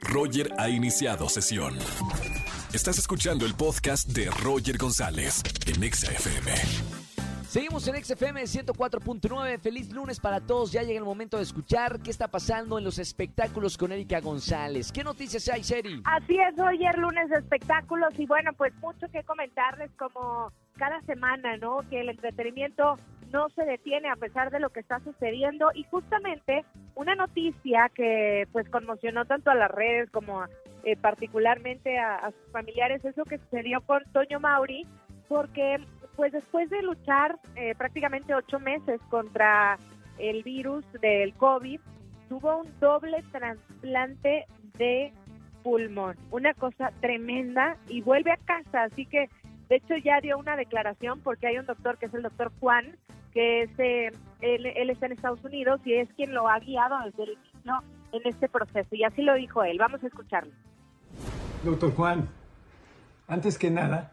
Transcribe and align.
Roger 0.00 0.52
ha 0.58 0.68
iniciado 0.68 1.28
sesión. 1.28 1.76
Estás 2.72 2.98
escuchando 2.98 3.46
el 3.46 3.54
podcast 3.54 4.08
de 4.08 4.30
Roger 4.30 4.78
González 4.78 5.42
en 5.66 5.82
Exa 5.82 6.12
FM. 6.12 6.52
Seguimos 7.48 7.88
en 7.88 8.02
XFM 8.04 8.42
104.9. 8.42 9.58
Feliz 9.58 9.92
lunes 9.92 10.20
para 10.20 10.40
todos. 10.40 10.70
Ya 10.70 10.82
llega 10.82 11.00
el 11.00 11.04
momento 11.04 11.36
de 11.36 11.42
escuchar 11.42 12.00
qué 12.00 12.10
está 12.10 12.28
pasando 12.28 12.78
en 12.78 12.84
los 12.84 13.00
espectáculos 13.00 13.76
con 13.76 13.90
Erika 13.90 14.20
González. 14.20 14.92
¿Qué 14.92 15.02
noticias 15.02 15.48
hay, 15.48 15.64
Seri? 15.64 16.00
Así 16.04 16.38
es, 16.38 16.56
Roger, 16.56 16.96
lunes 16.96 17.28
de 17.28 17.38
espectáculos 17.38 18.10
y 18.18 18.26
bueno, 18.26 18.52
pues 18.52 18.72
mucho 18.76 19.08
que 19.12 19.24
comentarles 19.24 19.90
como 19.98 20.52
cada 20.76 21.00
semana, 21.02 21.56
¿no? 21.56 21.80
Que 21.90 22.02
el 22.02 22.10
entretenimiento 22.10 22.96
no 23.32 23.48
se 23.50 23.64
detiene 23.64 24.08
a 24.08 24.16
pesar 24.16 24.50
de 24.50 24.60
lo 24.60 24.70
que 24.70 24.80
está 24.80 25.00
sucediendo 25.00 25.70
y 25.74 25.84
justamente 25.84 26.64
una 26.94 27.14
noticia 27.14 27.90
que 27.94 28.46
pues 28.52 28.68
conmocionó 28.68 29.24
tanto 29.24 29.50
a 29.50 29.54
las 29.54 29.70
redes 29.70 30.10
como 30.10 30.44
eh, 30.84 30.96
particularmente 30.96 31.98
a, 31.98 32.30
sus 32.30 32.52
familiares 32.52 33.04
es 33.04 33.16
lo 33.16 33.24
que 33.24 33.38
sucedió 33.38 33.80
con 33.82 34.02
Toño 34.12 34.40
Mauri 34.40 34.86
porque 35.28 35.78
pues 36.16 36.32
después 36.32 36.68
de 36.70 36.82
luchar 36.82 37.38
eh, 37.56 37.74
prácticamente 37.76 38.34
ocho 38.34 38.58
meses 38.58 39.00
contra 39.08 39.78
el 40.18 40.42
virus 40.42 40.84
del 41.00 41.32
COVID 41.34 41.80
tuvo 42.28 42.58
un 42.58 42.80
doble 42.80 43.22
trasplante 43.32 44.46
de 44.78 45.12
pulmón, 45.62 46.16
una 46.30 46.54
cosa 46.54 46.90
tremenda 47.00 47.76
y 47.88 48.00
vuelve 48.00 48.32
a 48.32 48.36
casa, 48.38 48.84
así 48.84 49.04
que 49.06 49.28
de 49.68 49.76
hecho 49.76 49.96
ya 49.96 50.20
dio 50.20 50.38
una 50.38 50.56
declaración 50.56 51.20
porque 51.20 51.46
hay 51.46 51.58
un 51.58 51.66
doctor 51.66 51.98
que 51.98 52.06
es 52.06 52.14
el 52.14 52.22
doctor 52.22 52.52
Juan 52.60 52.96
que 53.32 53.62
es, 53.62 53.70
eh, 53.78 54.10
él, 54.40 54.90
está 54.90 55.06
en 55.06 55.12
Estados 55.12 55.42
Unidos 55.44 55.80
y 55.84 55.94
es 55.94 56.08
quien 56.14 56.34
lo 56.34 56.48
ha 56.48 56.58
guiado 56.58 56.96
desde 57.04 57.24
el 57.24 57.30
inicio 57.30 57.82
en 58.12 58.22
este 58.24 58.48
proceso. 58.48 58.88
Y 58.92 59.04
así 59.04 59.22
lo 59.22 59.34
dijo 59.34 59.62
él. 59.62 59.78
Vamos 59.78 60.02
a 60.02 60.06
escucharlo. 60.06 60.52
Doctor 61.64 61.94
Juan, 61.94 62.28
antes 63.28 63.58
que 63.58 63.70
nada, 63.70 64.12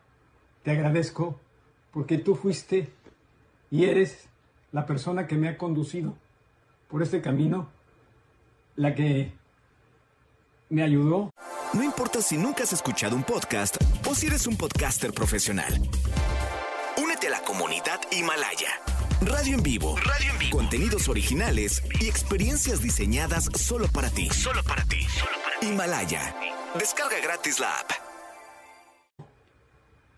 te 0.64 0.72
agradezco 0.72 1.40
porque 1.92 2.18
tú 2.18 2.36
fuiste 2.36 2.90
y 3.72 3.86
eres 3.86 4.30
la 4.72 4.86
persona 4.86 5.28
que 5.28 5.36
me 5.36 5.48
ha 5.48 5.58
conducido 5.58 6.16
por 6.88 7.02
este 7.02 7.22
camino, 7.22 7.70
la 8.76 8.94
que 8.94 9.32
me 10.70 10.84
ayudó. 10.84 11.32
No 11.74 11.84
importa 11.84 12.22
si 12.22 12.38
nunca 12.38 12.64
has 12.64 12.74
escuchado 12.74 13.16
un 13.16 13.24
podcast 13.24 13.78
o 14.08 14.14
si 14.14 14.28
eres 14.28 14.48
un 14.48 14.58
podcaster 14.58 15.14
profesional. 15.14 15.74
Únete 17.02 17.28
a 17.28 17.32
la 17.32 17.42
comunidad 17.42 18.00
Himalaya. 18.12 18.70
Radio 19.22 19.56
en 19.56 19.64
vivo. 19.64 19.96
Radio 19.98 20.32
en 20.32 20.38
vivo. 20.38 20.58
Contenidos 20.58 21.10
originales 21.10 21.84
y 22.00 22.08
experiencias 22.08 22.84
diseñadas 22.84 23.46
solo 23.56 23.88
para 23.92 24.10
ti. 24.10 24.30
Solo 24.30 24.62
para 24.64 24.84
ti. 24.84 25.08
Himalaya. 25.64 26.36
Descarga 26.78 27.16
gratis 27.24 27.60
la 27.60 27.68
app. 27.80 27.92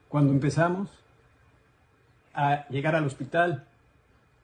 Cuando 0.09 0.33
empezamos 0.33 0.89
a 2.33 2.67
llegar 2.67 2.94
al 2.95 3.05
hospital, 3.05 3.66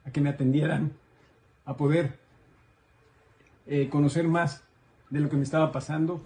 a 0.05 0.11
que 0.11 0.21
me 0.21 0.29
atendieran, 0.29 0.93
a 1.65 1.75
poder 1.75 2.17
eh, 3.67 3.89
conocer 3.89 4.25
más 4.25 4.63
de 5.09 5.19
lo 5.19 5.29
que 5.29 5.35
me 5.35 5.43
estaba 5.43 5.73
pasando. 5.73 6.21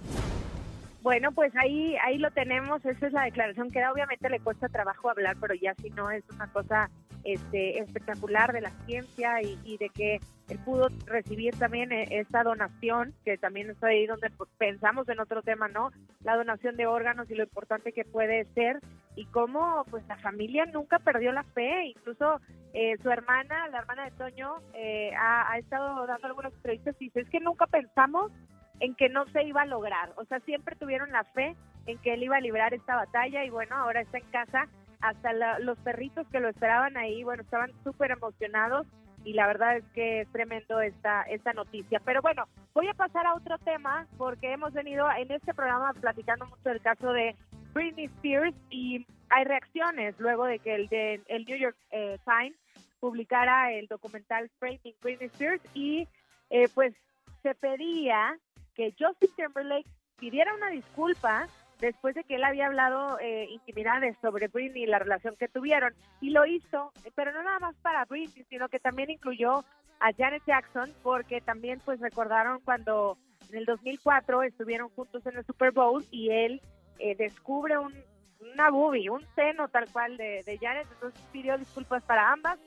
Bueno, 1.01 1.31
pues 1.31 1.51
ahí 1.55 1.95
ahí 2.05 2.19
lo 2.19 2.29
tenemos, 2.29 2.85
esa 2.85 3.07
es 3.07 3.13
la 3.13 3.23
declaración 3.23 3.71
que 3.71 3.79
da. 3.79 3.91
Obviamente 3.91 4.29
le 4.29 4.39
cuesta 4.39 4.69
trabajo 4.69 5.09
hablar, 5.09 5.35
pero 5.41 5.55
ya 5.55 5.73
si 5.81 5.89
no 5.89 6.11
es 6.11 6.23
una 6.29 6.51
cosa 6.51 6.91
este, 7.23 7.79
espectacular 7.79 8.53
de 8.53 8.61
la 8.61 8.71
ciencia 8.85 9.41
y, 9.41 9.77
de 9.77 9.89
que 9.89 10.19
él 10.47 10.59
pudo 10.65 10.89
recibir 11.05 11.55
también 11.57 11.91
eh, 11.91 12.07
esta 12.11 12.43
donación, 12.43 13.13
que 13.23 13.37
también 13.37 13.69
es 13.69 13.83
ahí 13.83 14.07
donde 14.07 14.29
pues, 14.31 14.49
pensamos 14.57 15.07
en 15.09 15.19
otro 15.19 15.41
tema, 15.41 15.67
¿no? 15.67 15.91
La 16.23 16.35
donación 16.35 16.75
de 16.75 16.87
órganos 16.87 17.29
y 17.29 17.35
lo 17.35 17.43
importante 17.43 17.93
que 17.93 18.03
puede 18.03 18.45
ser 18.53 18.79
y 19.15 19.25
cómo 19.25 19.85
pues 19.89 20.07
la 20.07 20.17
familia 20.17 20.65
nunca 20.65 20.99
perdió 20.99 21.31
la 21.31 21.43
fe, 21.43 21.87
incluso 21.87 22.39
eh, 22.73 22.95
su 23.01 23.09
hermana, 23.09 23.67
la 23.69 23.79
hermana 23.79 24.05
de 24.05 24.11
Toño, 24.11 24.55
eh, 24.73 25.11
ha, 25.17 25.57
estado 25.57 26.05
dando 26.07 26.27
algunas 26.27 26.53
entrevistas 26.53 26.95
y 26.99 27.05
dice, 27.05 27.21
es 27.21 27.29
que 27.29 27.39
nunca 27.39 27.67
pensamos 27.67 28.31
en 28.79 28.95
que 28.95 29.09
no 29.09 29.25
se 29.27 29.43
iba 29.43 29.63
a 29.63 29.65
lograr, 29.65 30.13
o 30.15 30.25
sea, 30.25 30.39
siempre 30.41 30.75
tuvieron 30.77 31.11
la 31.11 31.25
fe 31.25 31.55
en 31.85 31.97
que 31.97 32.13
él 32.13 32.23
iba 32.23 32.37
a 32.37 32.41
librar 32.41 32.73
esta 32.73 32.95
batalla 32.95 33.43
y 33.43 33.49
bueno, 33.49 33.75
ahora 33.75 34.01
está 34.01 34.19
en 34.19 34.31
casa 34.31 34.69
hasta 35.01 35.59
los 35.59 35.77
perritos 35.79 36.27
que 36.27 36.39
lo 36.39 36.49
esperaban 36.49 36.97
ahí, 36.97 37.23
bueno, 37.23 37.43
estaban 37.43 37.71
súper 37.83 38.11
emocionados 38.11 38.85
y 39.23 39.33
la 39.33 39.47
verdad 39.47 39.77
es 39.77 39.83
que 39.93 40.21
es 40.21 40.31
tremendo 40.31 40.81
esta, 40.81 41.23
esta 41.23 41.53
noticia. 41.53 41.99
Pero 42.05 42.21
bueno, 42.21 42.47
voy 42.73 42.87
a 42.87 42.93
pasar 42.93 43.25
a 43.25 43.35
otro 43.35 43.57
tema 43.59 44.07
porque 44.17 44.51
hemos 44.53 44.73
venido 44.73 45.07
en 45.11 45.31
este 45.31 45.53
programa 45.53 45.93
platicando 45.93 46.45
mucho 46.45 46.69
del 46.69 46.81
caso 46.81 47.11
de 47.13 47.35
Britney 47.73 48.05
Spears 48.05 48.55
y 48.69 49.05
hay 49.29 49.43
reacciones 49.45 50.15
luego 50.19 50.45
de 50.45 50.59
que 50.59 50.75
el, 50.75 50.87
de, 50.87 51.21
el 51.27 51.45
New 51.45 51.57
York 51.57 51.77
eh, 51.91 52.17
Times 52.25 52.57
publicara 52.99 53.71
el 53.73 53.87
documental 53.87 54.49
Framing 54.59 54.95
Britney 55.01 55.27
Spears 55.27 55.61
y 55.73 56.07
eh, 56.49 56.67
pues 56.73 56.93
se 57.43 57.55
pedía 57.55 58.37
que 58.73 58.93
Justin 58.97 59.29
Timberlake 59.35 59.89
pidiera 60.17 60.53
una 60.53 60.69
disculpa 60.69 61.47
después 61.79 62.15
de 62.15 62.23
que 62.23 62.35
él 62.35 62.43
había 62.43 62.67
hablado 62.67 63.17
eh, 63.19 63.47
intimidades 63.49 64.17
sobre 64.21 64.47
Britney 64.47 64.83
y 64.83 64.87
la 64.87 64.99
relación 64.99 65.35
que 65.37 65.47
tuvieron. 65.47 65.93
Y 66.21 66.31
lo 66.31 66.45
hizo, 66.45 66.91
pero 67.15 67.31
no 67.31 67.41
nada 67.43 67.59
más 67.59 67.75
para 67.77 68.05
Britney, 68.05 68.45
sino 68.49 68.69
que 68.69 68.79
también 68.79 69.09
incluyó 69.09 69.63
a 69.99 70.13
Janet 70.17 70.43
Jackson, 70.45 70.93
porque 71.03 71.41
también 71.41 71.81
pues 71.83 71.99
recordaron 71.99 72.59
cuando 72.61 73.17
en 73.49 73.57
el 73.57 73.65
2004 73.65 74.43
estuvieron 74.43 74.89
juntos 74.89 75.25
en 75.25 75.37
el 75.37 75.45
Super 75.45 75.71
Bowl 75.71 76.05
y 76.11 76.29
él 76.29 76.61
eh, 76.99 77.15
descubre 77.15 77.77
un, 77.77 77.93
una 78.53 78.69
boobie, 78.69 79.09
un 79.09 79.25
seno 79.35 79.67
tal 79.67 79.91
cual 79.91 80.17
de, 80.17 80.43
de 80.45 80.57
Janet, 80.57 80.87
entonces 80.91 81.21
pidió 81.31 81.57
disculpas 81.57 82.03
para 82.03 82.31
ambas. 82.31 82.59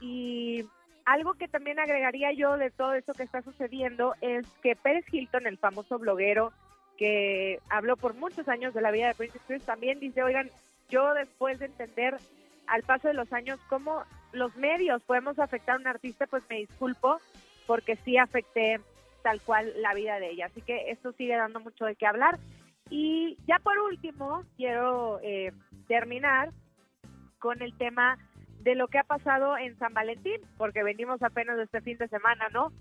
Y 0.00 0.64
algo 1.04 1.34
que 1.34 1.48
también 1.48 1.78
agregaría 1.78 2.32
yo 2.32 2.56
de 2.56 2.70
todo 2.70 2.94
esto 2.94 3.12
que 3.12 3.22
está 3.22 3.42
sucediendo 3.42 4.14
es 4.20 4.46
que 4.62 4.76
Pérez 4.76 5.04
Hilton, 5.12 5.46
el 5.46 5.58
famoso 5.58 5.98
bloguero, 5.98 6.52
que 6.96 7.58
habló 7.68 7.96
por 7.96 8.14
muchos 8.14 8.48
años 8.48 8.74
de 8.74 8.80
la 8.80 8.90
vida 8.90 9.08
de 9.08 9.14
Britney 9.14 9.38
Spears, 9.38 9.64
también 9.64 10.00
dice, 10.00 10.22
oigan, 10.22 10.50
yo 10.88 11.14
después 11.14 11.58
de 11.58 11.66
entender 11.66 12.16
al 12.66 12.82
paso 12.82 13.08
de 13.08 13.14
los 13.14 13.32
años 13.32 13.58
cómo 13.68 14.04
los 14.32 14.54
medios 14.56 15.02
podemos 15.02 15.38
afectar 15.38 15.76
a 15.76 15.78
un 15.78 15.86
artista, 15.86 16.26
pues 16.26 16.42
me 16.48 16.56
disculpo 16.56 17.18
porque 17.66 17.96
sí 17.96 18.16
afecté 18.16 18.80
tal 19.22 19.40
cual 19.40 19.72
la 19.80 19.94
vida 19.94 20.18
de 20.18 20.30
ella. 20.30 20.46
Así 20.46 20.62
que 20.62 20.90
esto 20.90 21.12
sigue 21.12 21.36
dando 21.36 21.60
mucho 21.60 21.84
de 21.84 21.94
qué 21.96 22.06
hablar. 22.06 22.38
Y 22.90 23.38
ya 23.46 23.58
por 23.58 23.78
último, 23.78 24.44
quiero 24.56 25.20
eh, 25.22 25.52
terminar 25.86 26.50
con 27.38 27.62
el 27.62 27.76
tema 27.76 28.18
de 28.60 28.74
lo 28.74 28.88
que 28.88 28.98
ha 28.98 29.04
pasado 29.04 29.56
en 29.56 29.76
San 29.78 29.94
Valentín, 29.94 30.40
porque 30.56 30.82
venimos 30.82 31.22
apenas 31.22 31.56
de 31.56 31.64
este 31.64 31.80
fin 31.80 31.98
de 31.98 32.08
semana, 32.08 32.48
¿no? 32.52 32.72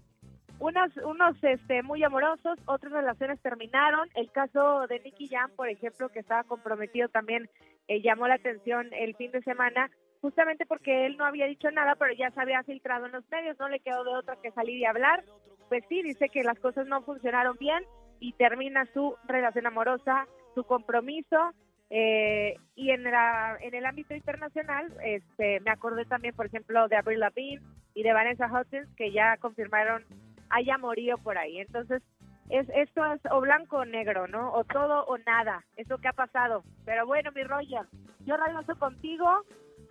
Unos, 0.61 0.95
unos 0.97 1.35
este, 1.43 1.81
muy 1.81 2.03
amorosos, 2.03 2.59
otras 2.65 2.93
relaciones 2.93 3.41
terminaron. 3.41 4.07
El 4.13 4.31
caso 4.31 4.85
de 4.87 4.99
Nicky 4.99 5.27
Jam, 5.27 5.49
por 5.55 5.67
ejemplo, 5.67 6.09
que 6.09 6.19
estaba 6.19 6.43
comprometido 6.43 7.09
también, 7.09 7.49
eh, 7.87 8.01
llamó 8.01 8.27
la 8.27 8.35
atención 8.35 8.87
el 8.93 9.15
fin 9.15 9.31
de 9.31 9.41
semana, 9.41 9.89
justamente 10.21 10.67
porque 10.67 11.07
él 11.07 11.17
no 11.17 11.25
había 11.25 11.47
dicho 11.47 11.71
nada, 11.71 11.95
pero 11.95 12.13
ya 12.13 12.29
se 12.29 12.39
había 12.39 12.61
filtrado 12.63 13.07
en 13.07 13.11
los 13.11 13.27
medios, 13.31 13.57
no 13.59 13.69
le 13.69 13.79
quedó 13.79 14.03
de 14.03 14.11
otra 14.11 14.37
que 14.41 14.51
salir 14.51 14.77
y 14.77 14.85
hablar. 14.85 15.23
Pues 15.67 15.83
sí, 15.89 16.03
dice 16.03 16.29
que 16.29 16.43
las 16.43 16.59
cosas 16.59 16.85
no 16.85 17.01
funcionaron 17.01 17.57
bien 17.57 17.83
y 18.19 18.33
termina 18.33 18.85
su 18.93 19.15
relación 19.27 19.65
amorosa, 19.65 20.27
su 20.53 20.63
compromiso. 20.63 21.53
Eh, 21.89 22.55
y 22.75 22.91
en, 22.91 23.03
la, 23.03 23.57
en 23.61 23.73
el 23.73 23.85
ámbito 23.85 24.13
internacional, 24.13 24.93
este, 25.03 25.59
me 25.61 25.71
acordé 25.71 26.05
también, 26.05 26.35
por 26.35 26.45
ejemplo, 26.45 26.87
de 26.87 26.97
Avril 26.97 27.19
Lavigne 27.19 27.65
y 27.95 28.03
de 28.03 28.13
Vanessa 28.13 28.45
Hudgens, 28.45 28.87
que 28.95 29.11
ya 29.11 29.37
confirmaron 29.37 30.05
haya 30.51 30.77
morido 30.77 31.17
por 31.17 31.37
ahí. 31.37 31.59
Entonces, 31.59 32.01
es, 32.49 32.67
esto 32.75 33.05
es 33.13 33.21
o 33.31 33.41
blanco 33.41 33.77
o 33.77 33.85
negro, 33.85 34.27
¿no? 34.27 34.53
O 34.53 34.63
todo 34.63 35.05
o 35.05 35.17
nada, 35.19 35.63
es 35.77 35.87
lo 35.89 35.97
que 35.97 36.09
ha 36.09 36.13
pasado. 36.13 36.63
Pero 36.85 37.05
bueno, 37.05 37.31
mi 37.33 37.43
Roger, 37.43 37.85
yo 38.25 38.37
regreso 38.37 38.77
contigo 38.77 39.45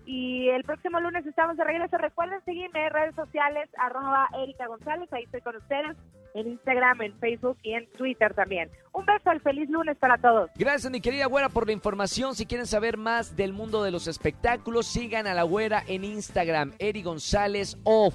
y 0.07 0.49
el 0.49 0.65
próximo 0.65 1.01
lunes 1.01 1.27
estamos 1.27 1.57
de 1.57 1.65
regreso. 1.65 1.97
Recuerden 1.97 2.43
seguirme 2.45 2.87
en 2.87 2.93
redes 2.93 3.15
sociales, 3.15 3.69
arroba 3.79 4.29
Erika 4.39 4.67
González, 4.67 5.11
ahí 5.13 5.25
estoy 5.25 5.41
con 5.41 5.57
ustedes, 5.57 5.97
en 6.35 6.49
Instagram, 6.49 7.03
en 7.03 7.19
Facebook 7.19 7.59
y 7.63 7.73
en 7.73 7.87
Twitter 7.93 8.35
también. 8.35 8.71
Un 8.93 9.07
beso, 9.07 9.31
al 9.31 9.41
feliz 9.41 9.69
lunes 9.71 9.97
para 9.99 10.19
todos. 10.19 10.51
Gracias, 10.57 10.91
mi 10.91 11.01
querida 11.01 11.27
Güera, 11.27 11.49
por 11.49 11.67
la 11.67 11.73
información. 11.73 12.35
Si 12.35 12.47
quieren 12.47 12.67
saber 12.67 12.97
más 12.97 13.37
del 13.37 13.53
mundo 13.53 13.83
de 13.83 13.91
los 13.91 14.07
espectáculos, 14.07 14.87
sigan 14.87 15.27
a 15.27 15.35
la 15.35 15.45
Güera 15.45 15.83
en 15.87 16.05
Instagram, 16.05 16.75
Eri 16.79 17.03
González 17.03 17.79
Off. 17.85 18.15